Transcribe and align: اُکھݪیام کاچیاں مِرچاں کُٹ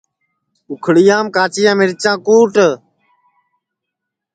اُکھݪیام 0.71 1.25
کاچیاں 1.35 1.75
مِرچاں 1.79 2.17
کُٹ 2.25 2.53